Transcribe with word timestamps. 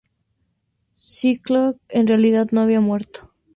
Psylocke 0.95 1.79
en 1.89 2.07
realidad 2.07 2.47
no 2.49 2.61
había 2.61 2.81
muerto. 2.81 3.31